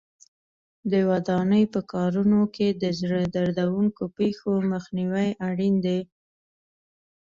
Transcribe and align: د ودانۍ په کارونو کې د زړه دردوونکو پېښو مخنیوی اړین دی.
د 0.91 0.93
ودانۍ 1.09 1.63
په 1.73 1.79
کارونو 1.93 2.41
کې 2.55 2.67
د 2.81 2.83
زړه 2.99 3.21
دردوونکو 3.35 4.03
پېښو 4.17 4.51
مخنیوی 4.71 5.29
اړین 5.47 5.75
دی. 5.85 5.99